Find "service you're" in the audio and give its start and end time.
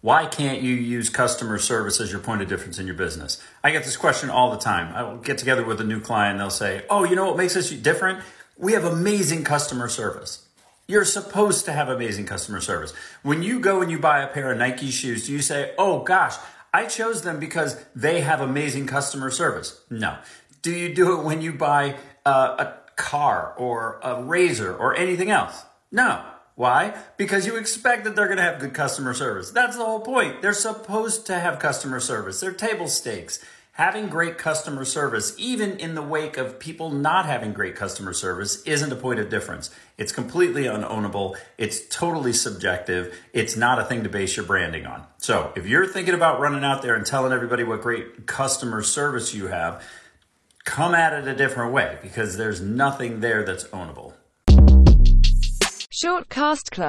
9.88-11.04